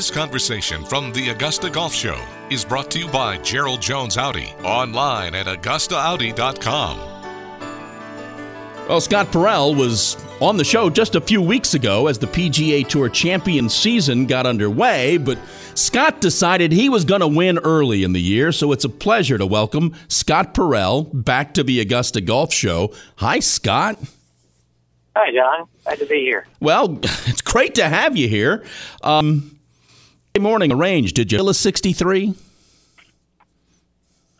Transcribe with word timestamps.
This 0.00 0.10
conversation 0.10 0.82
from 0.82 1.12
the 1.12 1.28
Augusta 1.28 1.68
Golf 1.68 1.92
Show 1.92 2.18
is 2.48 2.64
brought 2.64 2.90
to 2.92 2.98
you 2.98 3.06
by 3.08 3.36
Gerald 3.36 3.82
Jones 3.82 4.16
Audi, 4.16 4.54
online 4.64 5.34
at 5.34 5.44
AugustaAudi.com. 5.44 6.98
Well, 8.88 9.02
Scott 9.02 9.30
Parel 9.30 9.74
was 9.74 10.16
on 10.40 10.56
the 10.56 10.64
show 10.64 10.88
just 10.88 11.16
a 11.16 11.20
few 11.20 11.42
weeks 11.42 11.74
ago 11.74 12.06
as 12.06 12.18
the 12.18 12.28
PGA 12.28 12.88
Tour 12.88 13.10
champion 13.10 13.68
season 13.68 14.24
got 14.24 14.46
underway, 14.46 15.18
but 15.18 15.38
Scott 15.74 16.22
decided 16.22 16.72
he 16.72 16.88
was 16.88 17.04
going 17.04 17.20
to 17.20 17.28
win 17.28 17.58
early 17.58 18.02
in 18.02 18.14
the 18.14 18.22
year, 18.22 18.52
so 18.52 18.72
it's 18.72 18.86
a 18.86 18.88
pleasure 18.88 19.36
to 19.36 19.44
welcome 19.44 19.94
Scott 20.08 20.54
Parel 20.54 21.02
back 21.12 21.52
to 21.52 21.62
the 21.62 21.78
Augusta 21.78 22.22
Golf 22.22 22.54
Show. 22.54 22.90
Hi, 23.16 23.38
Scott. 23.40 23.98
Hi, 25.14 25.30
John. 25.30 25.68
Glad 25.84 25.98
to 25.98 26.06
be 26.06 26.20
here. 26.20 26.46
Well, 26.58 27.00
it's 27.02 27.42
great 27.42 27.74
to 27.74 27.86
have 27.86 28.16
you 28.16 28.28
here. 28.28 28.64
Um, 29.02 29.59
morning 30.38 30.76
range. 30.76 31.14
Did 31.14 31.32
you 31.32 31.38
feel 31.38 31.48
a 31.48 31.54
63? 31.54 32.34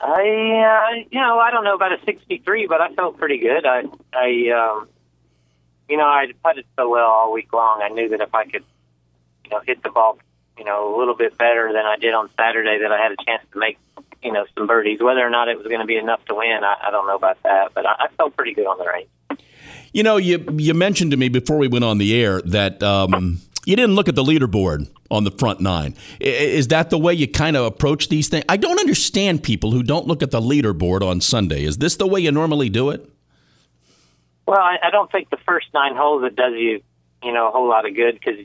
I, 0.01 0.07
uh, 0.07 1.05
you 1.11 1.21
know, 1.21 1.39
I 1.39 1.51
don't 1.51 1.65
know 1.65 1.75
about 1.75 1.93
a 1.93 1.99
63, 2.05 2.67
but 2.67 2.81
I 2.81 2.95
felt 2.95 3.19
pretty 3.19 3.39
good. 3.39 3.67
I, 3.67 3.83
I, 4.15 4.51
um, 4.51 4.89
you 5.89 5.97
know, 5.97 6.07
I 6.07 6.33
putted 6.43 6.65
so 6.77 6.89
well 6.89 7.07
all 7.07 7.33
week 7.33 7.53
long. 7.53 7.83
I 7.83 7.89
knew 7.89 8.09
that 8.09 8.21
if 8.21 8.35
I 8.35 8.45
could, 8.45 8.65
you 9.45 9.51
know, 9.51 9.61
hit 9.67 9.83
the 9.83 9.91
ball, 9.91 10.19
you 10.57 10.65
know, 10.65 10.97
a 10.97 10.99
little 10.99 11.15
bit 11.15 11.37
better 11.37 11.73
than 11.73 11.85
I 11.85 11.97
did 11.97 12.15
on 12.15 12.31
Saturday, 12.39 12.79
that 12.81 12.93
I 12.93 12.99
had 12.99 13.13
a 13.13 13.17
chance 13.25 13.43
to 13.53 13.59
make, 13.59 13.79
you 14.23 14.33
know, 14.33 14.47
some 14.57 14.67
birdies. 14.67 15.01
Whether 15.03 15.27
or 15.27 15.31
not 15.31 15.49
it 15.49 15.59
was 15.59 15.67
going 15.67 15.81
to 15.81 15.87
be 15.87 15.97
enough 15.97 16.25
to 16.27 16.35
win, 16.35 16.65
I, 16.65 16.77
I 16.85 16.91
don't 16.91 17.07
know 17.07 17.17
about 17.17 17.43
that. 17.43 17.75
But 17.75 17.85
I, 17.85 17.93
I 17.99 18.09
felt 18.17 18.35
pretty 18.37 18.55
good 18.55 18.67
on 18.67 18.79
the 18.79 18.87
range. 18.87 19.09
You 19.93 20.03
know, 20.03 20.17
you 20.17 20.47
you 20.57 20.73
mentioned 20.73 21.11
to 21.11 21.17
me 21.17 21.29
before 21.29 21.59
we 21.59 21.69
went 21.69 21.85
on 21.85 21.99
the 21.99 22.15
air 22.15 22.41
that 22.43 22.83
um, 22.83 23.41
you 23.67 23.75
didn't 23.77 23.97
look 23.97 24.09
at 24.09 24.15
the 24.15 24.23
leaderboard 24.23 24.89
on 25.11 25.25
the 25.25 25.31
front 25.31 25.61
nine. 25.61 25.95
Is 26.21 26.69
that 26.69 26.91
the 26.91 26.99
way 26.99 27.13
you 27.15 27.27
kind 27.27 27.57
of 27.57 27.65
approach 27.65 28.09
these 28.09 28.29
things? 28.29 28.45
I 28.49 28.57
don't 28.57 28.79
understand 28.79 29.43
people 29.43 29.73
who 29.73 29.83
don't 29.83 30.07
look 30.07 30.23
at 30.23 30.31
the 30.31 30.41
leaderboard 30.41 31.03
on 31.03 31.21
Sunday. 31.21 31.65
Is 31.65 31.79
this 31.79 31.97
the 31.97 32.07
way 32.07 32.21
you 32.21 32.31
normally 32.31 32.69
do 32.69 32.91
it? 32.91 33.09
Well, 34.47 34.61
I, 34.61 34.79
I 34.83 34.91
don't 34.91 35.11
think 35.11 35.31
the 35.31 35.39
first 35.47 35.69
nine 35.75 35.97
holes 35.97 36.25
it 36.25 36.37
does 36.37 36.55
you, 36.55 36.83
you 37.23 37.33
know, 37.33 37.49
a 37.49 37.51
whole 37.51 37.69
lot 37.69 37.89
of 37.89 37.95
good 37.95 38.15
because, 38.15 38.45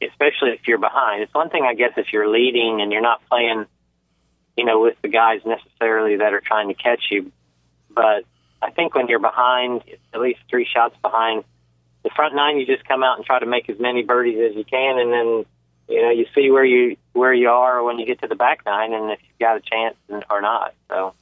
especially 0.00 0.50
if 0.50 0.66
you're 0.66 0.78
behind. 0.78 1.22
It's 1.22 1.34
one 1.34 1.50
thing, 1.50 1.64
I 1.64 1.74
guess, 1.74 1.92
if 1.96 2.12
you're 2.12 2.28
leading 2.28 2.80
and 2.80 2.92
you're 2.92 3.02
not 3.02 3.20
playing, 3.28 3.66
you 4.56 4.64
know, 4.64 4.80
with 4.80 4.96
the 5.02 5.08
guys 5.08 5.40
necessarily 5.44 6.16
that 6.16 6.32
are 6.32 6.40
trying 6.40 6.68
to 6.68 6.74
catch 6.74 7.02
you. 7.10 7.32
But 7.90 8.24
I 8.62 8.70
think 8.70 8.94
when 8.94 9.08
you're 9.08 9.20
behind, 9.20 9.82
at 10.12 10.20
least 10.20 10.40
three 10.48 10.66
shots 10.66 10.96
behind 11.02 11.44
the 12.02 12.10
front 12.10 12.34
nine, 12.34 12.58
you 12.58 12.66
just 12.66 12.86
come 12.86 13.02
out 13.02 13.16
and 13.16 13.26
try 13.26 13.38
to 13.38 13.46
make 13.46 13.68
as 13.68 13.78
many 13.78 14.02
birdies 14.02 14.38
as 14.50 14.56
you 14.56 14.64
can, 14.64 14.98
and 14.98 15.12
then 15.12 15.44
you 15.88 16.02
know 16.02 16.10
you 16.10 16.26
see 16.34 16.50
where 16.50 16.64
you 16.64 16.96
where 17.12 17.34
you 17.34 17.48
are 17.48 17.82
when 17.82 17.98
you 17.98 18.06
get 18.06 18.20
to 18.22 18.28
the 18.28 18.34
back 18.34 18.64
nine, 18.66 18.92
and 18.92 19.10
if 19.10 19.20
you've 19.22 19.38
got 19.38 19.56
a 19.56 19.60
chance 19.60 19.96
or 20.30 20.40
not. 20.40 20.74
So 20.88 21.14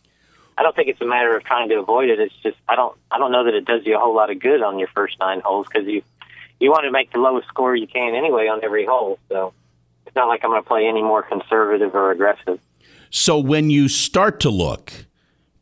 I 0.56 0.62
don't 0.62 0.76
think 0.76 0.88
it's 0.88 1.00
a 1.00 1.06
matter 1.06 1.36
of 1.36 1.44
trying 1.44 1.68
to 1.70 1.78
avoid 1.78 2.10
it. 2.10 2.20
It's 2.20 2.34
just 2.42 2.56
I 2.68 2.76
don't 2.76 2.96
I 3.10 3.18
don't 3.18 3.32
know 3.32 3.44
that 3.44 3.54
it 3.54 3.64
does 3.64 3.84
you 3.84 3.96
a 3.96 3.98
whole 3.98 4.14
lot 4.14 4.30
of 4.30 4.38
good 4.38 4.62
on 4.62 4.78
your 4.78 4.88
first 4.88 5.18
nine 5.20 5.40
holes 5.40 5.66
because 5.72 5.88
you 5.88 6.02
you 6.60 6.70
want 6.70 6.84
to 6.84 6.92
make 6.92 7.12
the 7.12 7.18
lowest 7.18 7.48
score 7.48 7.74
you 7.74 7.86
can 7.86 8.14
anyway 8.14 8.46
on 8.46 8.62
every 8.62 8.86
hole. 8.86 9.18
So 9.28 9.52
it's 10.06 10.14
not 10.14 10.28
like 10.28 10.44
I'm 10.44 10.50
going 10.50 10.62
to 10.62 10.68
play 10.68 10.86
any 10.86 11.02
more 11.02 11.22
conservative 11.22 11.94
or 11.94 12.10
aggressive. 12.10 12.60
So 13.10 13.38
when 13.38 13.68
you 13.70 13.88
start 13.88 14.40
to 14.40 14.50
look, 14.50 15.06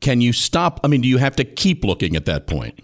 can 0.01 0.21
you 0.21 0.33
stop? 0.33 0.81
I 0.85 0.89
mean, 0.89 1.01
do 1.01 1.09
you 1.09 1.19
have 1.19 1.37
to 1.37 1.45
keep 1.45 1.85
looking 1.85 2.17
at 2.17 2.27
that 2.27 2.47
point? 2.47 2.81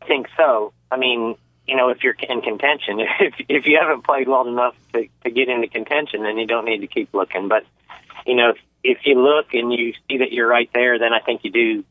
I 0.00 0.06
think 0.06 0.28
so. 0.36 0.72
I 0.90 0.96
mean, 0.96 1.36
you 1.66 1.76
know, 1.76 1.88
if 1.88 2.02
you're 2.02 2.16
in 2.28 2.42
contention, 2.42 3.00
if 3.20 3.34
if 3.48 3.66
you 3.66 3.78
haven't 3.80 4.02
played 4.02 4.28
well 4.28 4.46
enough 4.46 4.76
to 4.92 5.06
to 5.24 5.30
get 5.30 5.48
into 5.48 5.68
contention, 5.68 6.22
then 6.22 6.38
you 6.38 6.46
don't 6.46 6.64
need 6.64 6.80
to 6.80 6.86
keep 6.86 7.12
looking. 7.14 7.48
But 7.48 7.64
you 8.26 8.34
know, 8.34 8.50
if, 8.50 8.58
if 8.82 9.06
you 9.06 9.20
look 9.20 9.54
and 9.54 9.72
you 9.72 9.94
see 10.08 10.18
that 10.18 10.32
you're 10.32 10.48
right 10.48 10.70
there, 10.72 10.98
then 10.98 11.12
I 11.12 11.20
think 11.20 11.44
you 11.44 11.50
do 11.50 11.84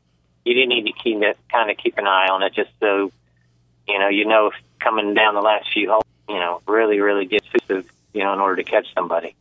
you 0.45 0.53
do 0.53 0.65
need 0.65 0.85
to 0.85 0.93
keep 0.93 1.21
it, 1.21 1.37
kind 1.51 1.71
of 1.71 1.77
keep 1.77 1.97
an 1.97 2.07
eye 2.07 2.27
on 2.29 2.43
it, 2.43 2.53
just 2.53 2.71
so 2.79 3.11
you 3.87 3.99
know 3.99 4.09
you 4.09 4.25
know 4.25 4.47
if 4.47 4.53
coming 4.79 5.13
down 5.13 5.33
the 5.33 5.41
last 5.41 5.71
few 5.71 5.89
holes, 5.89 6.03
you 6.27 6.35
know, 6.35 6.61
really 6.67 6.99
really 6.99 7.25
gets 7.25 7.47
you 7.69 7.83
know 8.23 8.33
in 8.33 8.39
order 8.39 8.61
to 8.61 8.63
catch 8.63 8.93
somebody. 8.93 9.35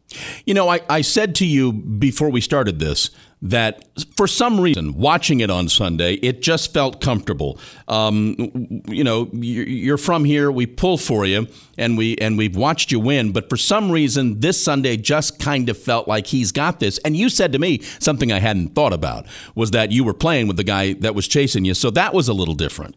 You 0.44 0.54
know, 0.54 0.68
I, 0.68 0.80
I 0.88 1.00
said 1.02 1.34
to 1.36 1.46
you 1.46 1.72
before 1.72 2.30
we 2.30 2.40
started 2.40 2.78
this 2.78 3.10
that 3.42 3.84
for 4.16 4.28
some 4.28 4.60
reason, 4.60 4.94
watching 4.94 5.40
it 5.40 5.50
on 5.50 5.68
Sunday, 5.68 6.14
it 6.14 6.42
just 6.42 6.72
felt 6.72 7.00
comfortable. 7.00 7.58
Um, 7.88 8.82
you 8.86 9.02
know, 9.02 9.28
you're 9.32 9.98
from 9.98 10.24
here, 10.24 10.52
we 10.52 10.64
pull 10.64 10.96
for 10.96 11.26
you, 11.26 11.48
and 11.76 11.98
we 11.98 12.16
and 12.18 12.38
we've 12.38 12.54
watched 12.54 12.92
you 12.92 13.00
win. 13.00 13.32
But 13.32 13.48
for 13.48 13.56
some 13.56 13.90
reason, 13.90 14.38
this 14.38 14.62
Sunday 14.62 14.96
just 14.96 15.40
kind 15.40 15.68
of 15.68 15.76
felt 15.76 16.06
like 16.06 16.28
he's 16.28 16.52
got 16.52 16.78
this. 16.78 16.98
And 16.98 17.16
you 17.16 17.28
said 17.28 17.52
to 17.52 17.58
me 17.58 17.80
something 17.98 18.30
I 18.30 18.38
hadn't 18.38 18.76
thought 18.76 18.92
about 18.92 19.26
was 19.56 19.72
that 19.72 19.90
you 19.90 20.04
were 20.04 20.14
playing 20.14 20.46
with 20.46 20.56
the 20.56 20.64
guy 20.64 20.92
that 20.94 21.16
was 21.16 21.26
chasing 21.26 21.64
you, 21.64 21.74
so 21.74 21.90
that 21.90 22.14
was 22.14 22.28
a 22.28 22.32
little 22.32 22.54
different. 22.54 22.96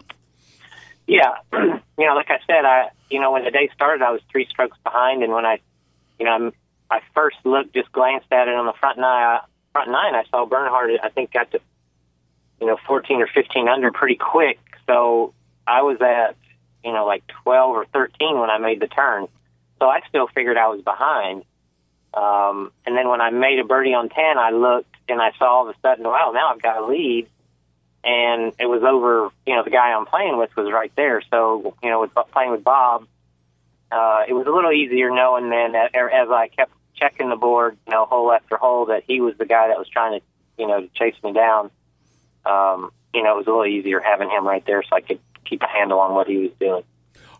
Yeah, 1.08 1.34
you 1.54 1.82
know, 1.98 2.14
like 2.16 2.30
I 2.30 2.38
said, 2.46 2.66
I 2.66 2.90
you 3.10 3.20
know 3.20 3.32
when 3.32 3.46
the 3.46 3.52
day 3.52 3.70
started, 3.74 4.04
I 4.04 4.12
was 4.12 4.22
three 4.32 4.46
strokes 4.48 4.78
behind, 4.84 5.24
and 5.24 5.34
when 5.34 5.46
I, 5.46 5.60
you 6.20 6.26
know, 6.26 6.52
I 6.92 7.00
first 7.16 7.38
looked, 7.46 7.74
just 7.74 7.92
glanced 7.92 8.32
at 8.32 8.48
it 8.48 8.54
on 8.54 8.68
the 8.68 8.74
front 8.74 9.00
nine 9.00 9.40
front 9.76 9.92
nine, 9.92 10.16
I 10.16 10.24
saw 10.32 10.46
Bernhard. 10.46 10.92
I 11.04 11.10
think 11.10 11.34
got 11.34 11.52
to 11.52 11.60
you 12.62 12.68
know 12.68 12.78
14 12.88 13.22
or 13.22 13.28
15 13.28 13.68
under 13.68 13.92
pretty 13.92 14.16
quick. 14.16 14.58
So 14.88 15.34
I 15.68 15.82
was 15.82 15.98
at 16.00 16.38
you 16.82 16.94
know 16.94 17.06
like 17.06 17.28
12 17.44 17.76
or 17.76 17.86
13 17.88 18.40
when 18.40 18.50
I 18.50 18.58
made 18.58 18.80
the 18.80 18.88
turn. 18.88 19.28
So 19.80 19.88
I 19.88 20.00
still 20.08 20.28
figured 20.28 20.56
I 20.56 20.68
was 20.70 20.82
behind. 20.82 21.44
Um, 22.14 22.72
and 22.86 22.96
then 22.96 23.10
when 23.10 23.20
I 23.20 23.32
made 23.32 23.60
a 23.60 23.66
birdie 23.66 23.94
on 23.94 24.08
10, 24.08 24.38
I 24.38 24.52
looked 24.52 24.96
and 25.10 25.22
I 25.22 25.34
saw 25.38 25.58
all 25.58 25.70
of 25.70 25.76
a 25.76 25.80
sudden, 25.82 26.06
wow, 26.06 26.32
now 26.34 26.54
I've 26.54 26.62
got 26.62 26.78
a 26.78 26.86
lead. 26.86 27.28
And 28.06 28.54
it 28.58 28.68
was 28.68 28.84
over, 28.84 29.32
you 29.46 29.54
know, 29.54 29.64
the 29.66 29.72
guy 29.72 29.92
I'm 29.92 30.06
playing 30.06 30.38
with 30.38 30.56
was 30.56 30.72
right 30.72 30.94
there. 30.96 31.22
So, 31.30 31.76
you 31.84 31.90
know, 31.90 32.00
with 32.00 32.12
playing 32.32 32.52
with 32.52 32.64
Bob, 32.64 33.06
uh, 33.92 34.24
it 34.30 34.32
was 34.32 34.48
a 34.48 34.52
little 34.52 34.72
easier 34.72 35.10
knowing 35.10 35.50
then 35.50 35.76
as 35.76 36.30
I 36.30 36.50
kept 36.56 36.72
checking 36.96 37.30
the 37.30 37.36
board, 37.36 37.78
you 37.88 37.94
know, 37.94 38.06
hole 38.06 38.32
after 38.32 38.58
hole, 38.58 38.88
that 38.88 39.04
he 39.08 39.22
was 39.22 39.38
the 39.38 39.46
guy 39.46 39.68
that 39.68 39.78
was 39.78 39.88
trying 39.88 40.20
to, 40.20 40.26
you 40.58 40.68
know, 40.68 40.82
to 40.82 40.88
chase 40.96 41.16
me 41.24 41.34
down. 41.34 41.70
Um, 42.46 42.92
you 43.14 43.24
know, 43.24 43.34
it 43.36 43.38
was 43.38 43.48
a 43.48 43.50
little 43.50 43.66
easier 43.66 44.00
having 44.00 44.30
him 44.30 44.46
right 44.46 44.66
there, 44.66 44.84
so 44.84 44.96
I 44.96 45.02
could 45.02 45.20
keep 45.46 45.62
a 45.62 45.68
handle 45.68 46.00
on 46.00 46.14
what 46.14 46.28
he 46.28 46.38
was 46.38 46.52
doing. 46.60 46.84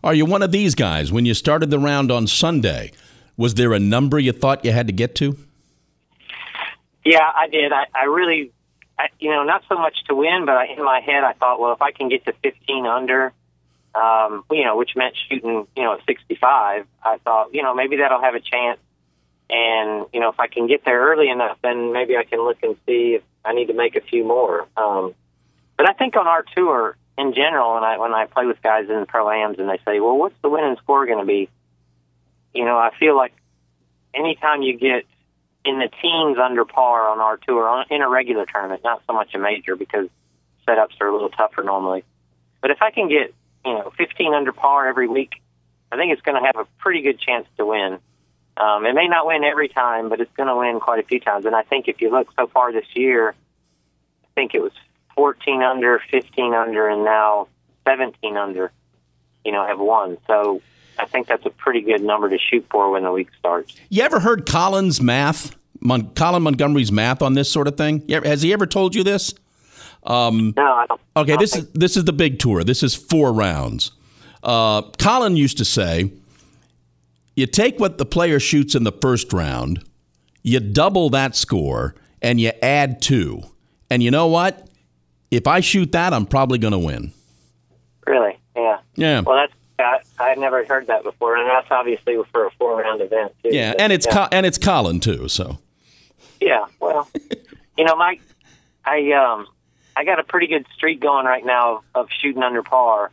Are 0.02 0.14
you 0.14 0.24
one 0.24 0.42
of 0.42 0.52
these 0.52 0.74
guys? 0.74 1.12
When 1.12 1.26
you 1.26 1.34
started 1.34 1.70
the 1.70 1.78
round 1.78 2.10
on 2.10 2.26
Sunday, 2.26 2.92
was 3.36 3.54
there 3.54 3.72
a 3.72 3.78
number 3.78 4.18
you 4.18 4.32
thought 4.32 4.64
you 4.64 4.72
had 4.72 4.86
to 4.86 4.92
get 4.92 5.14
to? 5.16 5.36
Yeah, 7.04 7.20
I 7.22 7.48
did. 7.48 7.72
I, 7.72 7.86
I 7.94 8.04
really, 8.04 8.52
I, 8.98 9.08
you 9.20 9.30
know, 9.30 9.44
not 9.44 9.62
so 9.68 9.76
much 9.76 9.96
to 10.08 10.14
win, 10.14 10.44
but 10.46 10.56
I, 10.56 10.66
in 10.66 10.84
my 10.84 11.00
head, 11.00 11.22
I 11.22 11.34
thought, 11.34 11.60
well, 11.60 11.72
if 11.72 11.82
I 11.82 11.92
can 11.92 12.08
get 12.08 12.24
to 12.26 12.32
15 12.42 12.86
under, 12.86 13.32
um, 13.94 14.44
you 14.50 14.64
know, 14.64 14.76
which 14.76 14.96
meant 14.96 15.14
shooting, 15.28 15.66
you 15.76 15.82
know, 15.82 15.94
at 15.94 16.00
65, 16.06 16.86
I 17.02 17.18
thought, 17.18 17.54
you 17.54 17.62
know, 17.62 17.74
maybe 17.74 17.96
that'll 17.96 18.20
have 18.20 18.34
a 18.34 18.40
chance 18.40 18.78
and 19.48 20.06
you 20.12 20.20
know, 20.20 20.30
if 20.30 20.40
I 20.40 20.48
can 20.48 20.66
get 20.66 20.84
there 20.84 21.00
early 21.00 21.28
enough, 21.28 21.58
then 21.62 21.92
maybe 21.92 22.16
I 22.16 22.24
can 22.24 22.44
look 22.44 22.58
and 22.62 22.76
see 22.86 23.14
if 23.14 23.22
I 23.44 23.52
need 23.52 23.66
to 23.66 23.74
make 23.74 23.96
a 23.96 24.00
few 24.00 24.24
more. 24.24 24.66
Um, 24.76 25.14
but 25.76 25.88
I 25.88 25.92
think 25.92 26.16
on 26.16 26.26
our 26.26 26.44
tour 26.56 26.96
in 27.18 27.32
general, 27.34 27.76
and 27.76 27.84
I 27.84 27.98
when 27.98 28.12
I 28.12 28.26
play 28.26 28.46
with 28.46 28.60
guys 28.62 28.88
in 28.88 29.06
pro 29.06 29.30
ams, 29.30 29.58
and 29.58 29.68
they 29.68 29.78
say, 29.84 30.00
"Well, 30.00 30.16
what's 30.16 30.34
the 30.42 30.48
winning 30.48 30.76
score 30.82 31.06
going 31.06 31.20
to 31.20 31.24
be?" 31.24 31.48
You 32.54 32.64
know, 32.64 32.76
I 32.76 32.90
feel 32.98 33.16
like 33.16 33.34
anytime 34.14 34.62
you 34.62 34.76
get 34.76 35.04
in 35.64 35.78
the 35.78 35.88
teens 36.00 36.38
under 36.38 36.64
par 36.64 37.08
on 37.08 37.20
our 37.20 37.36
tour 37.36 37.68
on, 37.68 37.86
in 37.90 38.02
a 38.02 38.08
regular 38.08 38.46
tournament, 38.46 38.82
not 38.84 39.02
so 39.06 39.12
much 39.12 39.34
a 39.34 39.38
major 39.38 39.76
because 39.76 40.08
setups 40.66 41.00
are 41.00 41.08
a 41.08 41.12
little 41.12 41.28
tougher 41.28 41.62
normally. 41.62 42.04
But 42.60 42.70
if 42.70 42.82
I 42.82 42.90
can 42.90 43.08
get 43.08 43.34
you 43.64 43.74
know 43.74 43.92
15 43.96 44.34
under 44.34 44.52
par 44.52 44.88
every 44.88 45.08
week, 45.08 45.40
I 45.92 45.96
think 45.96 46.12
it's 46.12 46.22
going 46.22 46.40
to 46.40 46.46
have 46.46 46.56
a 46.56 46.66
pretty 46.78 47.02
good 47.02 47.20
chance 47.20 47.46
to 47.58 47.66
win. 47.66 47.98
Um, 48.56 48.86
it 48.86 48.94
may 48.94 49.06
not 49.06 49.26
win 49.26 49.44
every 49.44 49.68
time, 49.68 50.08
but 50.08 50.20
it's 50.20 50.32
going 50.36 50.48
to 50.48 50.56
win 50.56 50.80
quite 50.80 50.98
a 50.98 51.06
few 51.06 51.20
times. 51.20 51.44
And 51.44 51.54
I 51.54 51.62
think 51.62 51.88
if 51.88 52.00
you 52.00 52.10
look 52.10 52.28
so 52.38 52.46
far 52.46 52.72
this 52.72 52.86
year, 52.94 53.30
I 54.24 54.28
think 54.34 54.54
it 54.54 54.62
was 54.62 54.72
14 55.14 55.62
under, 55.62 56.00
15 56.10 56.54
under, 56.54 56.88
and 56.88 57.04
now 57.04 57.48
17 57.86 58.36
under, 58.36 58.72
you 59.44 59.52
know, 59.52 59.66
have 59.66 59.78
won. 59.78 60.16
So 60.26 60.62
I 60.98 61.06
think 61.06 61.26
that's 61.26 61.44
a 61.44 61.50
pretty 61.50 61.82
good 61.82 62.02
number 62.02 62.30
to 62.30 62.38
shoot 62.38 62.66
for 62.70 62.90
when 62.90 63.02
the 63.02 63.12
week 63.12 63.28
starts. 63.38 63.74
You 63.90 64.02
ever 64.02 64.20
heard 64.20 64.46
Colin's 64.46 65.00
math, 65.00 65.54
Mon- 65.80 66.10
Colin 66.14 66.42
Montgomerie's 66.42 66.92
math 66.92 67.22
on 67.22 67.34
this 67.34 67.50
sort 67.50 67.68
of 67.68 67.76
thing? 67.76 68.08
Has 68.08 68.42
he 68.42 68.52
ever 68.52 68.66
told 68.66 68.94
you 68.94 69.04
this? 69.04 69.34
Um, 70.02 70.54
no, 70.56 70.62
I 70.62 70.86
don't. 70.86 71.00
Okay, 71.16 71.32
I 71.32 71.36
don't 71.36 71.40
this 71.40 71.56
is 71.56 71.70
this 71.72 71.96
is 71.96 72.04
the 72.04 72.12
big 72.12 72.38
tour. 72.38 72.62
This 72.62 72.82
is 72.82 72.94
four 72.94 73.32
rounds. 73.32 73.90
Uh, 74.42 74.82
Colin 74.98 75.36
used 75.36 75.58
to 75.58 75.64
say 75.64 76.12
you 77.36 77.46
take 77.46 77.78
what 77.78 77.98
the 77.98 78.06
player 78.06 78.40
shoots 78.40 78.74
in 78.74 78.84
the 78.84 78.92
first 78.92 79.32
round, 79.32 79.84
you 80.42 80.58
double 80.58 81.10
that 81.10 81.36
score, 81.36 81.94
and 82.20 82.40
you 82.40 82.50
add 82.62 83.00
two. 83.00 83.42
And 83.90 84.02
you 84.02 84.10
know 84.10 84.26
what? 84.26 84.68
If 85.30 85.46
I 85.46 85.60
shoot 85.60 85.92
that, 85.92 86.12
I'm 86.12 86.26
probably 86.26 86.58
going 86.58 86.72
to 86.72 86.78
win. 86.78 87.12
Really? 88.06 88.38
Yeah. 88.56 88.78
Yeah. 88.96 89.20
Well, 89.20 89.36
that's 89.36 89.52
I, 89.78 89.98
I 90.18 90.28
had 90.30 90.38
never 90.38 90.64
heard 90.64 90.86
that 90.86 91.02
before, 91.02 91.36
and 91.36 91.48
that's 91.48 91.66
obviously 91.70 92.16
for 92.32 92.46
a 92.46 92.50
four 92.52 92.80
round 92.80 93.00
event. 93.02 93.34
Too. 93.42 93.50
Yeah, 93.52 93.74
and 93.78 93.92
it's 93.92 94.06
yeah. 94.06 94.12
Co- 94.12 94.28
and 94.32 94.46
it's 94.46 94.58
Colin 94.58 95.00
too. 95.00 95.28
So 95.28 95.58
yeah, 96.40 96.66
well, 96.80 97.08
you 97.78 97.84
know, 97.84 97.96
Mike, 97.96 98.22
I 98.84 99.12
um, 99.12 99.46
I 99.94 100.04
got 100.04 100.18
a 100.18 100.24
pretty 100.24 100.46
good 100.46 100.66
streak 100.74 101.00
going 101.00 101.26
right 101.26 101.44
now 101.44 101.82
of 101.94 102.08
shooting 102.20 102.42
under 102.42 102.62
par, 102.62 103.10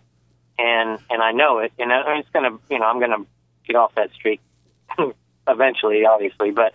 and 0.57 0.99
and 1.09 1.21
I 1.21 1.31
know 1.31 1.59
it, 1.59 1.73
and 1.77 1.91
it's 1.91 2.29
gonna, 2.29 2.57
you 2.69 2.79
know, 2.79 2.85
I'm 2.85 2.99
gonna 2.99 3.25
get 3.65 3.75
off 3.75 3.95
that 3.95 4.11
streak 4.13 4.41
eventually, 5.47 6.05
obviously. 6.05 6.51
But 6.51 6.73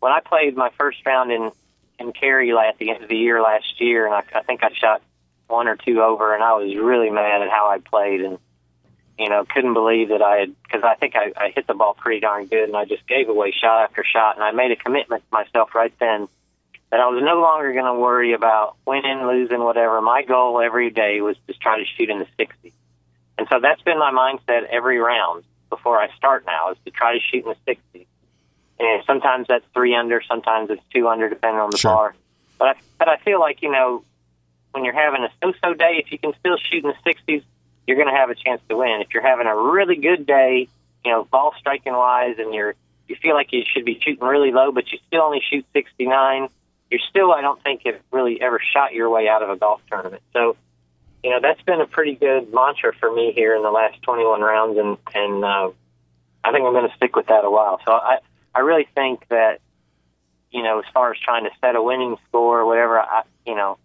when 0.00 0.12
I 0.12 0.20
played 0.20 0.56
my 0.56 0.70
first 0.78 0.98
round 1.04 1.32
in 1.32 1.50
in 1.98 2.12
Cary 2.12 2.52
at 2.52 2.78
the 2.78 2.90
end 2.90 3.02
of 3.02 3.08
the 3.08 3.16
year 3.16 3.40
last 3.40 3.80
year, 3.80 4.06
and 4.06 4.14
I, 4.14 4.22
I 4.38 4.42
think 4.42 4.62
I 4.62 4.70
shot 4.74 5.02
one 5.48 5.68
or 5.68 5.76
two 5.76 6.02
over, 6.02 6.34
and 6.34 6.42
I 6.42 6.52
was 6.54 6.74
really 6.76 7.10
mad 7.10 7.42
at 7.42 7.48
how 7.48 7.70
I 7.70 7.78
played, 7.78 8.20
and 8.20 8.38
you 9.18 9.30
know, 9.30 9.46
couldn't 9.46 9.72
believe 9.72 10.10
that 10.10 10.20
I 10.20 10.40
had 10.40 10.62
because 10.62 10.82
I 10.84 10.94
think 10.94 11.14
I, 11.16 11.32
I 11.36 11.50
hit 11.54 11.66
the 11.66 11.74
ball 11.74 11.94
pretty 11.94 12.20
darn 12.20 12.46
good, 12.46 12.64
and 12.64 12.76
I 12.76 12.84
just 12.84 13.06
gave 13.06 13.28
away 13.28 13.52
shot 13.52 13.84
after 13.84 14.04
shot, 14.04 14.36
and 14.36 14.44
I 14.44 14.52
made 14.52 14.72
a 14.72 14.76
commitment 14.76 15.22
to 15.22 15.28
myself 15.32 15.74
right 15.74 15.92
then 15.98 16.28
that 16.90 17.00
I 17.00 17.06
was 17.06 17.22
no 17.22 17.40
longer 17.40 17.72
going 17.72 17.86
to 17.86 17.98
worry 17.98 18.32
about 18.32 18.76
winning, 18.86 19.26
losing, 19.26 19.58
whatever. 19.58 20.00
My 20.00 20.22
goal 20.22 20.60
every 20.60 20.90
day 20.90 21.20
was 21.20 21.36
to 21.46 21.54
try 21.54 21.78
to 21.78 21.84
shoot 21.96 22.10
in 22.10 22.20
the 22.20 22.28
60s. 22.38 22.72
And 23.38 23.48
so 23.50 23.58
that's 23.60 23.82
been 23.82 23.98
my 23.98 24.12
mindset 24.12 24.64
every 24.70 24.98
round 24.98 25.44
before 25.70 25.98
I 25.98 26.08
start 26.16 26.44
now 26.46 26.70
is 26.72 26.78
to 26.84 26.90
try 26.90 27.14
to 27.14 27.20
shoot 27.20 27.44
in 27.44 27.54
the 27.66 27.72
60s. 27.72 28.06
And 28.78 29.04
sometimes 29.06 29.46
that's 29.48 29.64
three 29.72 29.94
under, 29.94 30.22
sometimes 30.22 30.70
it's 30.70 30.82
two 30.92 31.08
under, 31.08 31.28
depending 31.28 31.60
on 31.60 31.70
the 31.70 31.78
Sure. 31.78 31.92
par. 31.92 32.14
But 32.58 32.68
I, 32.68 32.74
but 32.98 33.08
I 33.08 33.16
feel 33.18 33.40
like, 33.40 33.62
you 33.62 33.70
know, 33.70 34.04
when 34.72 34.84
you're 34.84 34.94
having 34.94 35.22
a 35.22 35.30
so-so 35.42 35.74
day, 35.74 36.02
if 36.04 36.12
you 36.12 36.18
can 36.18 36.34
still 36.38 36.56
shoot 36.58 36.84
in 36.84 36.90
the 36.90 37.10
60s, 37.10 37.42
you're 37.86 37.96
going 37.96 38.08
to 38.08 38.14
have 38.14 38.30
a 38.30 38.34
chance 38.34 38.60
to 38.68 38.76
win. 38.76 39.00
If 39.00 39.14
you're 39.14 39.22
having 39.22 39.46
a 39.46 39.56
really 39.56 39.96
good 39.96 40.26
day, 40.26 40.68
you 41.04 41.10
know, 41.10 41.24
ball 41.24 41.54
striking 41.58 41.94
wise, 41.94 42.36
and 42.38 42.52
you're 42.52 42.74
you 43.08 43.16
feel 43.16 43.34
like 43.34 43.52
you 43.52 43.62
should 43.64 43.84
be 43.84 43.98
shooting 44.00 44.26
really 44.26 44.50
low, 44.50 44.72
but 44.72 44.90
you 44.90 44.98
still 45.06 45.22
only 45.22 45.40
shoot 45.48 45.64
69, 45.72 46.48
you're 46.90 47.00
still, 47.08 47.32
I 47.32 47.40
don't 47.40 47.62
think, 47.62 47.82
have 47.86 48.00
really 48.10 48.40
ever 48.40 48.60
shot 48.60 48.94
your 48.94 49.08
way 49.10 49.28
out 49.28 49.42
of 49.42 49.50
a 49.50 49.56
golf 49.56 49.80
tournament. 49.88 50.22
So, 50.32 50.56
you 51.26 51.32
know, 51.32 51.40
that's 51.42 51.60
been 51.62 51.80
a 51.80 51.86
pretty 51.88 52.14
good 52.14 52.54
mantra 52.54 52.92
for 53.00 53.12
me 53.12 53.32
here 53.32 53.56
in 53.56 53.64
the 53.64 53.70
last 53.72 54.00
21 54.02 54.42
rounds, 54.42 54.78
and 54.78 54.96
and 55.12 55.44
uh, 55.44 55.70
I 56.44 56.52
think 56.52 56.64
I'm 56.64 56.72
going 56.72 56.88
to 56.88 56.94
stick 56.94 57.16
with 57.16 57.26
that 57.26 57.44
a 57.44 57.50
while. 57.50 57.80
So 57.84 57.90
I 57.90 58.18
I 58.54 58.60
really 58.60 58.86
think 58.94 59.26
that 59.28 59.58
you 60.52 60.62
know, 60.62 60.78
as 60.78 60.84
far 60.94 61.10
as 61.10 61.18
trying 61.18 61.42
to 61.42 61.50
set 61.60 61.74
a 61.74 61.82
winning 61.82 62.16
score 62.28 62.60
or 62.60 62.66
whatever, 62.66 63.00
I 63.00 63.22
you 63.44 63.56
know, 63.56 63.76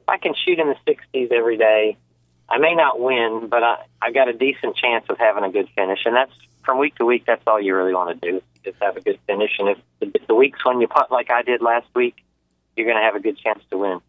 if 0.00 0.08
I 0.10 0.18
can 0.18 0.34
shoot 0.34 0.58
in 0.58 0.68
the 0.68 0.76
60s 0.86 1.32
every 1.32 1.56
day, 1.56 1.96
I 2.50 2.58
may 2.58 2.74
not 2.74 3.00
win, 3.00 3.48
but 3.48 3.62
I 3.62 3.86
I 4.02 4.12
got 4.12 4.28
a 4.28 4.34
decent 4.34 4.76
chance 4.76 5.06
of 5.08 5.16
having 5.16 5.44
a 5.44 5.50
good 5.50 5.70
finish, 5.74 6.00
and 6.04 6.14
that's 6.14 6.34
from 6.66 6.78
week 6.78 6.96
to 6.96 7.06
week. 7.06 7.24
That's 7.26 7.42
all 7.46 7.58
you 7.58 7.74
really 7.74 7.94
want 7.94 8.20
to 8.20 8.30
do, 8.30 8.42
is 8.62 8.74
have 8.82 8.98
a 8.98 9.00
good 9.00 9.18
finish. 9.26 9.52
And 9.58 9.70
if 9.70 9.78
the, 10.00 10.20
the 10.28 10.34
weeks 10.34 10.62
when 10.66 10.82
you 10.82 10.86
putt 10.86 11.10
like 11.10 11.30
I 11.30 11.40
did 11.40 11.62
last 11.62 11.86
week, 11.94 12.16
you're 12.76 12.84
going 12.84 12.98
to 12.98 13.04
have 13.04 13.16
a 13.16 13.20
good 13.20 13.38
chance 13.38 13.62
to 13.70 13.78
win. 13.78 14.00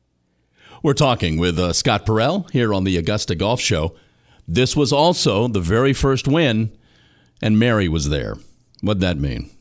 We're 0.84 0.94
talking 0.94 1.38
with 1.38 1.60
uh, 1.60 1.74
Scott 1.74 2.08
Parel 2.08 2.48
here 2.52 2.74
on 2.74 2.86
the 2.86 2.98
Augusta 2.98 3.36
Golf 3.36 3.62
Show. 3.62 3.96
This 4.48 4.76
was 4.76 4.92
also 4.92 5.48
the 5.48 5.60
very 5.60 5.94
first 5.94 6.28
win, 6.28 6.72
and 7.40 7.60
Mary 7.60 7.88
was 7.88 8.10
there. 8.10 8.38
What'd 8.82 9.02
that 9.02 9.18
mean? 9.18 9.52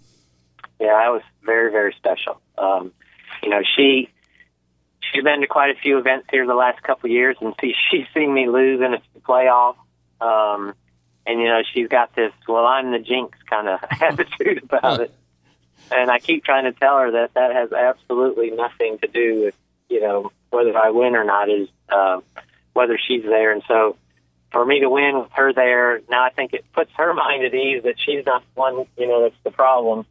Yeah, 0.80 0.96
that 0.96 1.12
was 1.12 1.20
very, 1.42 1.70
very 1.70 1.92
special. 1.92 2.40
Um, 2.56 2.92
you 3.42 3.50
know, 3.50 3.60
she 3.76 4.08
she's 5.00 5.22
been 5.22 5.42
to 5.42 5.46
quite 5.46 5.76
a 5.76 5.78
few 5.78 5.98
events 5.98 6.28
here 6.30 6.46
the 6.46 6.54
last 6.54 6.82
couple 6.82 7.08
of 7.08 7.12
years, 7.12 7.36
and 7.42 7.54
see, 7.60 7.74
she's 7.90 8.06
seen 8.14 8.32
me 8.32 8.48
lose 8.48 8.80
in 8.80 8.94
a 8.94 9.02
playoff. 9.20 9.76
Um, 10.22 10.74
and 11.26 11.38
you 11.38 11.48
know, 11.48 11.60
she's 11.70 11.88
got 11.88 12.14
this 12.14 12.32
"well, 12.48 12.64
I'm 12.64 12.92
the 12.92 12.98
jinx" 12.98 13.36
kind 13.48 13.68
of 13.68 13.80
attitude 14.00 14.62
about 14.62 15.00
it. 15.00 15.14
And 15.92 16.10
I 16.10 16.18
keep 16.18 16.44
trying 16.44 16.64
to 16.64 16.72
tell 16.72 16.96
her 16.98 17.10
that 17.10 17.34
that 17.34 17.52
has 17.52 17.72
absolutely 17.72 18.52
nothing 18.52 18.98
to 19.00 19.06
do 19.06 19.42
with 19.44 19.54
you 19.90 20.00
know 20.00 20.32
whether 20.50 20.76
I 20.76 20.90
win 20.90 21.14
or 21.14 21.24
not 21.24 21.50
is 21.50 21.68
uh, 21.90 22.20
whether 22.72 22.98
she's 22.98 23.22
there. 23.22 23.52
And 23.52 23.62
so, 23.68 23.96
for 24.52 24.64
me 24.64 24.80
to 24.80 24.88
win 24.88 25.18
with 25.18 25.32
her 25.32 25.52
there, 25.52 26.00
now 26.08 26.24
I 26.24 26.30
think 26.30 26.54
it 26.54 26.64
puts 26.72 26.90
her 26.96 27.12
mind 27.12 27.44
at 27.44 27.54
ease 27.54 27.82
that 27.82 27.96
she's 27.98 28.24
not 28.24 28.42
the 28.54 28.60
one 28.60 28.86
you 28.96 29.06
know 29.06 29.22
that's 29.22 29.42
the 29.44 29.50
problem 29.50 30.06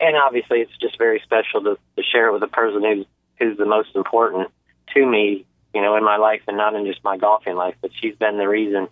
and 0.00 0.16
obviously 0.16 0.60
it's 0.60 0.76
just 0.78 0.98
very 0.98 1.20
special 1.20 1.62
to, 1.62 1.78
to 1.96 2.02
share 2.02 2.28
it 2.28 2.32
with 2.32 2.42
a 2.42 2.48
person 2.48 2.82
who's 2.82 3.06
who's 3.38 3.56
the 3.56 3.66
most 3.66 3.94
important 3.94 4.48
to 4.94 5.06
me, 5.06 5.46
you 5.74 5.80
know, 5.80 5.96
in 5.96 6.04
my 6.04 6.16
life 6.16 6.42
and 6.48 6.56
not 6.56 6.74
in 6.74 6.86
just 6.86 7.02
my 7.04 7.16
golfing 7.16 7.56
life. 7.56 7.74
But 7.80 7.90
she's 7.94 8.14
been 8.16 8.38
the 8.38 8.48
reason, 8.48 8.88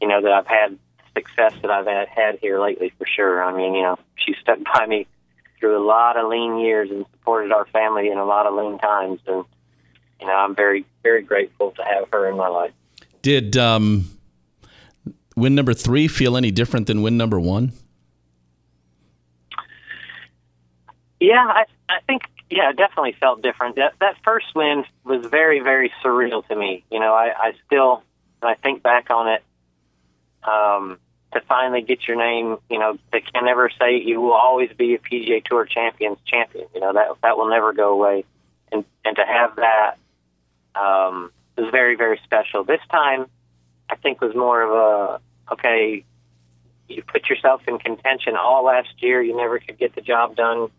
you 0.00 0.08
know, 0.08 0.22
that 0.22 0.32
I've 0.32 0.46
had 0.46 0.78
success 1.14 1.52
that 1.62 1.70
I've 1.70 1.86
had, 2.08 2.38
here 2.40 2.60
lately 2.60 2.92
for 2.98 3.06
sure. 3.06 3.42
I 3.42 3.54
mean, 3.54 3.74
you 3.74 3.82
know, 3.82 3.98
she 4.16 4.34
stuck 4.40 4.58
by 4.64 4.86
me 4.86 5.06
through 5.58 5.82
a 5.82 5.84
lot 5.84 6.16
of 6.16 6.28
lean 6.28 6.58
years 6.58 6.90
and 6.90 7.04
supported 7.12 7.52
our 7.52 7.66
family 7.66 8.10
in 8.10 8.18
a 8.18 8.24
lot 8.24 8.46
of 8.46 8.54
lean 8.54 8.78
times, 8.78 9.20
and 9.26 9.44
you 10.20 10.26
know, 10.26 10.34
I'm 10.34 10.54
very 10.54 10.84
very 11.02 11.22
grateful 11.22 11.72
to 11.72 11.82
have 11.84 12.08
her 12.12 12.28
in 12.28 12.36
my 12.36 12.48
life. 12.48 12.72
Did 13.22 13.56
um, 13.56 14.08
win 15.36 15.54
number 15.54 15.74
three 15.74 16.08
feel 16.08 16.36
any 16.36 16.50
different 16.50 16.86
than 16.86 17.02
win 17.02 17.16
number 17.16 17.38
one? 17.40 17.72
Yeah, 21.20 21.44
I 21.46 21.64
I 21.88 22.00
think 22.06 22.22
yeah, 22.50 22.70
it 22.70 22.76
definitely 22.76 23.16
felt 23.20 23.42
different. 23.42 23.76
That 23.76 23.94
that 24.00 24.16
first 24.24 24.46
win 24.54 24.84
was 25.04 25.26
very 25.26 25.60
very 25.60 25.92
surreal 26.04 26.46
to 26.48 26.56
me. 26.56 26.84
You 26.90 27.00
know, 27.00 27.12
I 27.12 27.32
I 27.36 27.52
still 27.66 28.02
when 28.40 28.52
I 28.52 28.54
think 28.56 28.82
back 28.82 29.10
on 29.10 29.28
it, 29.28 29.42
um, 30.44 30.98
to 31.38 31.46
finally 31.46 31.82
get 31.82 32.06
your 32.06 32.16
name, 32.16 32.58
you 32.70 32.78
know, 32.78 32.98
they 33.12 33.20
can 33.20 33.44
never 33.44 33.70
say 33.78 34.00
you 34.00 34.20
will 34.20 34.32
always 34.32 34.70
be 34.76 34.94
a 34.94 34.98
PGA 34.98 35.44
Tour 35.44 35.64
champions 35.64 36.18
champion. 36.26 36.66
You 36.74 36.80
know 36.80 36.92
that 36.92 37.08
that 37.22 37.36
will 37.36 37.48
never 37.48 37.72
go 37.72 37.92
away, 37.92 38.24
and 38.72 38.84
and 39.04 39.16
to 39.16 39.24
have 39.24 39.56
that 39.56 39.96
um, 40.74 41.30
was 41.56 41.70
very 41.70 41.96
very 41.96 42.20
special. 42.24 42.64
This 42.64 42.80
time, 42.90 43.26
I 43.88 43.96
think 43.96 44.20
was 44.20 44.34
more 44.34 44.62
of 44.62 44.70
a 44.70 45.52
okay. 45.52 46.04
You 46.88 47.02
put 47.02 47.28
yourself 47.28 47.60
in 47.68 47.78
contention 47.78 48.34
all 48.36 48.64
last 48.64 49.02
year. 49.02 49.20
You 49.20 49.36
never 49.36 49.58
could 49.58 49.78
get 49.78 49.94
the 49.94 50.00
job 50.00 50.36
done 50.36 50.70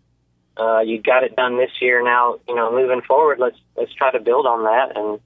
uh, 0.60 0.80
you 0.82 1.02
got 1.02 1.24
it 1.24 1.36
done 1.36 1.58
this 1.58 1.72
year. 1.80 2.04
Now, 2.04 2.40
you 2.48 2.56
know, 2.56 2.72
moving 2.72 3.02
forward, 3.02 3.40
let's 3.40 3.58
let's 3.78 3.94
try 3.94 4.12
to 4.12 4.20
build 4.20 4.46
on 4.46 4.64
that 4.64 4.98
and 4.98 5.20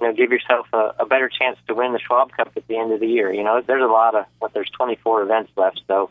you 0.00 0.06
know 0.06 0.12
give 0.12 0.30
yourself 0.30 0.66
a, 0.72 0.94
a 1.00 1.06
better 1.06 1.28
chance 1.28 1.58
to 1.68 1.74
win 1.74 1.92
the 1.92 2.00
Schwab 2.00 2.32
Cup 2.32 2.52
at 2.56 2.66
the 2.66 2.76
end 2.76 2.92
of 2.92 3.00
the 3.00 3.06
year. 3.06 3.32
You 3.32 3.44
know, 3.44 3.62
there's 3.64 3.82
a 3.82 3.86
lot 3.86 4.14
of 4.14 4.26
what 4.38 4.52
there's 4.52 4.70
24 4.70 5.22
events 5.22 5.52
left, 5.56 5.80
so 5.86 6.10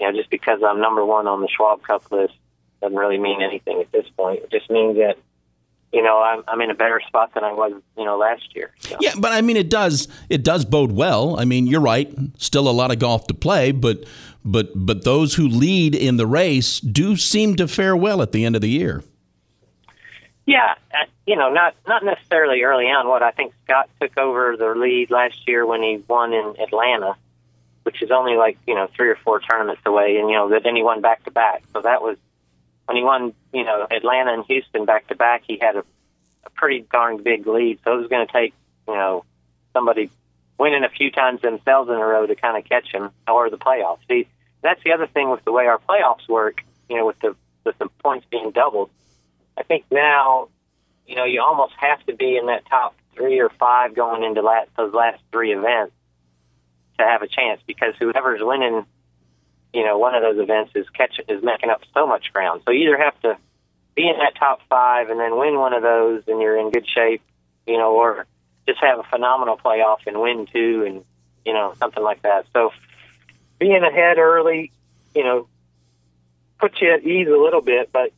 you 0.00 0.06
know, 0.06 0.16
just 0.16 0.30
because 0.30 0.60
I'm 0.66 0.80
number 0.80 1.04
one 1.04 1.26
on 1.26 1.40
the 1.40 1.48
Schwab 1.48 1.82
Cup 1.82 2.10
list 2.10 2.34
doesn't 2.80 2.96
really 2.96 3.18
mean 3.18 3.42
anything 3.42 3.80
at 3.80 3.92
this 3.92 4.06
point. 4.16 4.42
It 4.44 4.50
just 4.50 4.70
means 4.70 4.96
that 4.96 5.18
you 5.92 6.02
know 6.02 6.22
I'm 6.22 6.42
I'm 6.48 6.60
in 6.62 6.70
a 6.70 6.74
better 6.74 7.00
spot 7.06 7.34
than 7.34 7.44
I 7.44 7.52
was 7.52 7.72
you 7.96 8.04
know 8.04 8.16
last 8.16 8.54
year. 8.54 8.72
So. 8.80 8.96
Yeah, 9.00 9.14
but 9.18 9.32
I 9.32 9.42
mean, 9.42 9.56
it 9.56 9.68
does 9.68 10.08
it 10.28 10.42
does 10.42 10.64
bode 10.64 10.92
well. 10.92 11.38
I 11.38 11.44
mean, 11.44 11.66
you're 11.66 11.80
right. 11.80 12.12
Still 12.38 12.68
a 12.68 12.72
lot 12.72 12.90
of 12.90 12.98
golf 12.98 13.26
to 13.26 13.34
play, 13.34 13.72
but 13.72 14.04
but 14.44 14.70
but 14.74 15.04
those 15.04 15.34
who 15.34 15.46
lead 15.46 15.94
in 15.94 16.16
the 16.16 16.26
race 16.26 16.80
do 16.80 17.16
seem 17.16 17.56
to 17.56 17.68
fare 17.68 17.96
well 17.96 18.22
at 18.22 18.32
the 18.32 18.44
end 18.44 18.56
of 18.56 18.62
the 18.62 18.70
year. 18.70 19.04
Yeah, 20.50 20.74
uh, 20.92 21.06
you 21.28 21.36
know, 21.36 21.50
not 21.50 21.76
not 21.86 22.04
necessarily 22.04 22.62
early 22.62 22.86
on. 22.86 23.06
What 23.06 23.22
I 23.22 23.30
think 23.30 23.54
Scott 23.62 23.88
took 24.00 24.18
over 24.18 24.56
the 24.56 24.74
lead 24.74 25.08
last 25.08 25.46
year 25.46 25.64
when 25.64 25.80
he 25.80 26.02
won 26.08 26.32
in 26.32 26.56
Atlanta, 26.60 27.14
which 27.84 28.02
is 28.02 28.10
only 28.10 28.36
like 28.36 28.58
you 28.66 28.74
know 28.74 28.88
three 28.96 29.10
or 29.10 29.14
four 29.14 29.38
tournaments 29.38 29.82
away, 29.86 30.16
and 30.16 30.28
you 30.28 30.34
know 30.34 30.48
then 30.48 30.74
he 30.74 30.82
won 30.82 31.02
back 31.02 31.22
to 31.22 31.30
back. 31.30 31.62
So 31.72 31.82
that 31.82 32.02
was 32.02 32.16
when 32.86 32.96
he 32.96 33.04
won, 33.04 33.32
you 33.52 33.62
know, 33.62 33.86
Atlanta 33.88 34.32
and 34.32 34.44
Houston 34.46 34.86
back 34.86 35.06
to 35.06 35.14
back. 35.14 35.44
He 35.46 35.56
had 35.62 35.76
a, 35.76 35.84
a 36.44 36.50
pretty 36.50 36.84
darn 36.90 37.22
big 37.22 37.46
lead, 37.46 37.78
so 37.84 37.94
it 37.94 38.00
was 38.00 38.08
going 38.08 38.26
to 38.26 38.32
take 38.32 38.52
you 38.88 38.94
know 38.94 39.24
somebody 39.72 40.10
winning 40.58 40.82
a 40.82 40.88
few 40.88 41.12
times 41.12 41.42
themselves 41.42 41.88
in 41.88 41.94
a 41.94 42.04
row 42.04 42.26
to 42.26 42.34
kind 42.34 42.58
of 42.58 42.68
catch 42.68 42.90
him 42.92 43.10
or 43.28 43.50
the 43.50 43.56
playoffs. 43.56 44.00
See, 44.08 44.26
that's 44.62 44.82
the 44.82 44.94
other 44.94 45.06
thing 45.06 45.30
with 45.30 45.44
the 45.44 45.52
way 45.52 45.68
our 45.68 45.78
playoffs 45.88 46.28
work. 46.28 46.64
You 46.88 46.96
know, 46.96 47.06
with 47.06 47.20
the 47.20 47.36
with 47.62 47.78
the 47.78 47.86
points 48.02 48.26
being 48.32 48.50
doubled. 48.50 48.90
I 49.60 49.62
think 49.62 49.84
now, 49.90 50.48
you 51.06 51.16
know, 51.16 51.24
you 51.24 51.42
almost 51.42 51.74
have 51.76 52.04
to 52.06 52.16
be 52.16 52.38
in 52.38 52.46
that 52.46 52.64
top 52.66 52.96
three 53.14 53.40
or 53.40 53.50
five 53.50 53.94
going 53.94 54.24
into 54.24 54.40
last, 54.40 54.70
those 54.74 54.94
last 54.94 55.22
three 55.30 55.52
events 55.52 55.92
to 56.98 57.04
have 57.04 57.20
a 57.20 57.28
chance 57.28 57.60
because 57.66 57.92
whoever's 57.98 58.40
winning, 58.42 58.86
you 59.74 59.84
know, 59.84 59.98
one 59.98 60.14
of 60.14 60.22
those 60.22 60.42
events 60.42 60.72
is 60.74 60.88
catch 60.88 61.20
is 61.28 61.42
making 61.42 61.68
up 61.68 61.82
so 61.92 62.06
much 62.06 62.32
ground. 62.32 62.62
So 62.64 62.72
you 62.72 62.88
either 62.88 63.02
have 63.02 63.20
to 63.20 63.36
be 63.94 64.08
in 64.08 64.16
that 64.18 64.34
top 64.38 64.60
five 64.70 65.10
and 65.10 65.20
then 65.20 65.36
win 65.36 65.58
one 65.58 65.74
of 65.74 65.82
those 65.82 66.22
and 66.26 66.40
you're 66.40 66.56
in 66.56 66.70
good 66.70 66.88
shape, 66.88 67.20
you 67.66 67.76
know, 67.76 67.92
or 67.92 68.24
just 68.66 68.80
have 68.80 68.98
a 68.98 69.02
phenomenal 69.02 69.58
playoff 69.58 70.06
and 70.06 70.18
win 70.22 70.46
two 70.50 70.84
and 70.86 71.04
you 71.44 71.52
know 71.52 71.74
something 71.78 72.02
like 72.02 72.22
that. 72.22 72.46
So 72.54 72.70
being 73.58 73.82
ahead 73.82 74.16
early, 74.16 74.72
you 75.14 75.22
know, 75.22 75.48
puts 76.58 76.80
you 76.80 76.94
at 76.94 77.04
ease 77.04 77.28
a 77.28 77.36
little 77.36 77.60
bit, 77.60 77.90
but 77.92 78.12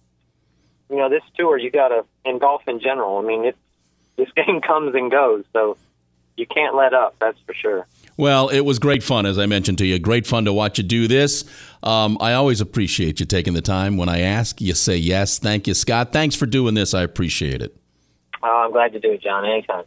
you 0.92 0.98
know, 0.98 1.08
this 1.08 1.22
tour 1.36 1.56
you 1.56 1.70
got 1.70 1.88
to 1.88 2.04
in 2.24 2.38
golf 2.38 2.62
in 2.68 2.78
general. 2.78 3.18
I 3.18 3.22
mean, 3.22 3.44
it 3.46 3.56
this 4.16 4.28
game 4.36 4.60
comes 4.60 4.94
and 4.94 5.10
goes, 5.10 5.44
so 5.52 5.76
you 6.36 6.46
can't 6.46 6.76
let 6.76 6.94
up. 6.94 7.16
That's 7.18 7.38
for 7.46 7.54
sure. 7.54 7.86
Well, 8.18 8.50
it 8.50 8.60
was 8.60 8.78
great 8.78 9.02
fun, 9.02 9.24
as 9.24 9.38
I 9.38 9.46
mentioned 9.46 9.78
to 9.78 9.86
you. 9.86 9.98
Great 9.98 10.26
fun 10.26 10.44
to 10.44 10.52
watch 10.52 10.78
you 10.78 10.84
do 10.84 11.08
this. 11.08 11.44
Um, 11.82 12.18
I 12.20 12.34
always 12.34 12.60
appreciate 12.60 13.20
you 13.20 13.26
taking 13.26 13.54
the 13.54 13.62
time. 13.62 13.96
When 13.96 14.08
I 14.08 14.20
ask, 14.20 14.60
you 14.60 14.74
say 14.74 14.96
yes. 14.96 15.38
Thank 15.38 15.66
you, 15.66 15.72
Scott. 15.72 16.12
Thanks 16.12 16.36
for 16.36 16.44
doing 16.44 16.74
this. 16.74 16.92
I 16.92 17.02
appreciate 17.02 17.62
it. 17.62 17.74
Oh, 18.42 18.64
I'm 18.66 18.72
glad 18.72 18.92
to 18.92 19.00
do 19.00 19.12
it, 19.12 19.22
John. 19.22 19.46
Anytime. 19.46 19.84